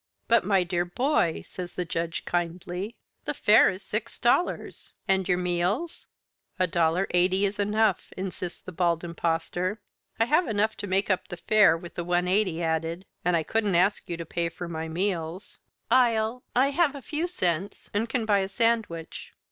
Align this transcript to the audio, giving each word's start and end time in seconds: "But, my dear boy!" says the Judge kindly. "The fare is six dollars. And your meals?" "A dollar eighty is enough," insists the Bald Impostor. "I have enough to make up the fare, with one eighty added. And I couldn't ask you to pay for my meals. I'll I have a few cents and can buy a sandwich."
"But, 0.27 0.43
my 0.43 0.63
dear 0.63 0.83
boy!" 0.83 1.43
says 1.45 1.75
the 1.75 1.85
Judge 1.85 2.25
kindly. 2.25 2.95
"The 3.25 3.35
fare 3.35 3.69
is 3.69 3.83
six 3.83 4.17
dollars. 4.17 4.93
And 5.07 5.27
your 5.29 5.37
meals?" 5.37 6.07
"A 6.57 6.65
dollar 6.65 7.05
eighty 7.11 7.45
is 7.45 7.59
enough," 7.59 8.11
insists 8.17 8.63
the 8.63 8.71
Bald 8.71 9.03
Impostor. 9.03 9.79
"I 10.19 10.25
have 10.25 10.47
enough 10.47 10.75
to 10.77 10.87
make 10.87 11.11
up 11.11 11.27
the 11.27 11.37
fare, 11.37 11.77
with 11.77 11.99
one 11.99 12.27
eighty 12.27 12.63
added. 12.63 13.05
And 13.23 13.37
I 13.37 13.43
couldn't 13.43 13.75
ask 13.75 14.09
you 14.09 14.17
to 14.17 14.25
pay 14.25 14.49
for 14.49 14.67
my 14.67 14.87
meals. 14.87 15.59
I'll 15.91 16.41
I 16.55 16.71
have 16.71 16.95
a 16.95 17.01
few 17.03 17.27
cents 17.27 17.91
and 17.93 18.09
can 18.09 18.25
buy 18.25 18.39
a 18.39 18.49
sandwich." 18.49 19.33